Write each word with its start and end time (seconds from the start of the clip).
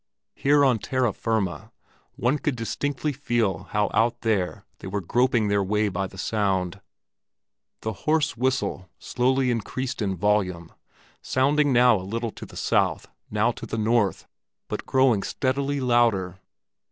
Here 0.33 0.65
on 0.65 0.79
terra 0.79 1.13
firma 1.13 1.71
one 2.15 2.39
could 2.39 2.55
distinctly 2.55 3.13
feel 3.13 3.65
how 3.65 3.91
out 3.93 4.21
there 4.21 4.65
they 4.79 4.87
were 4.87 4.99
groping 4.99 5.47
their 5.47 5.63
way 5.63 5.89
by 5.89 6.07
the 6.07 6.17
sound. 6.17 6.81
The 7.81 7.93
hoarse 8.09 8.35
whistle 8.35 8.89
slowly 8.97 9.51
increased 9.51 10.01
in 10.01 10.15
volume, 10.15 10.73
sounding 11.21 11.71
now 11.71 11.97
a 11.97 12.01
little 12.01 12.31
to 12.31 12.47
the 12.47 12.57
south, 12.57 13.09
now 13.29 13.51
to 13.51 13.67
the 13.67 13.77
north, 13.77 14.25
but 14.67 14.87
growing 14.87 15.21
steadily 15.21 15.79
louder. 15.79 16.39